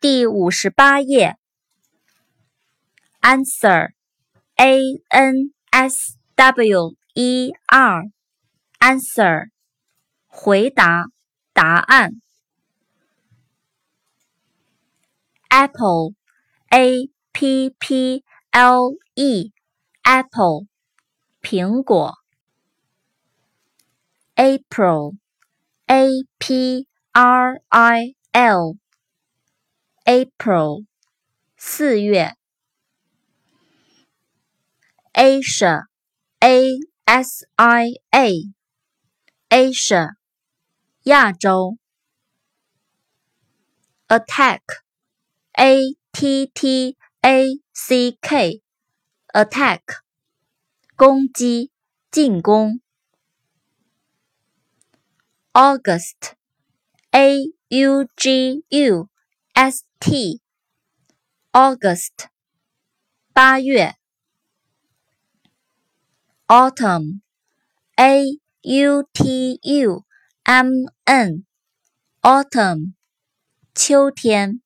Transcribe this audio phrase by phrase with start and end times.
[0.00, 1.36] 第五十八页。
[3.20, 9.50] Answer，A N S W E R，Answer，
[10.26, 11.04] 回答，
[11.52, 12.22] 答案。
[15.48, 20.66] Apple，A P P L E，Apple，
[21.42, 22.14] 苹果。
[24.36, 25.16] ，April
[25.86, 28.76] a p r i l
[30.05, 30.85] L，April，
[31.57, 32.35] 四月。
[35.13, 37.93] Asia，A S I
[39.49, 40.15] A，Asia，
[41.03, 41.77] 亚洲。
[44.07, 49.81] Attack，A T T A C K，Attack，
[50.95, 51.71] 攻击，
[52.11, 52.81] 进攻。
[55.53, 59.09] August，A U G U
[59.62, 60.40] S T，August，
[63.34, 63.94] 八月。
[66.46, 70.06] Autumn，A U T U
[70.44, 72.94] M N，Autumn，
[73.74, 74.62] 秋天。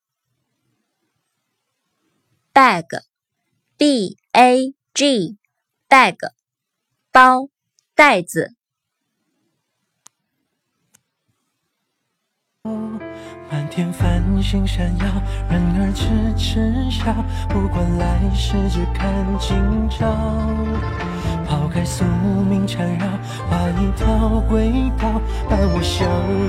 [2.53, 6.19] Bag，B A G，Bag，
[7.11, 7.48] 包，
[7.97, 8.55] 袋子。
[13.50, 15.05] 满天繁星闪耀，
[15.48, 17.14] 人儿痴痴笑。
[17.48, 19.56] 不管来世只看今
[19.89, 20.06] 朝。
[21.47, 22.05] 抛开宿
[22.48, 23.06] 命缠绕，
[23.48, 26.05] 画一条轨道，伴我逍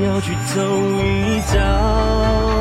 [0.05, 0.61] 遥去走
[1.03, 2.54] 一遭。